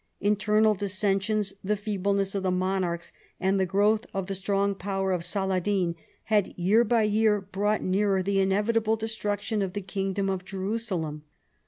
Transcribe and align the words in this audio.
Internal 0.19 0.73
dissensions, 0.73 1.53
the 1.63 1.77
feebleness 1.77 2.33
of 2.33 2.41
the 2.41 2.49
monarchs, 2.49 3.11
and 3.39 3.59
the 3.59 3.67
growth 3.67 4.03
of 4.15 4.25
the 4.25 4.33
strong 4.33 4.73
power 4.73 5.11
of 5.11 5.23
Saladin 5.23 5.93
had 6.23 6.57
year 6.57 6.83
by 6.83 7.03
year 7.03 7.39
brought 7.39 7.83
nearer 7.83 8.23
the 8.23 8.39
inevitable 8.39 8.95
destruction 8.95 9.61
of 9.61 9.73
the 9.73 9.79
kingdom 9.81 10.27
of 10.27 10.43
Jerusalem. 10.43 11.25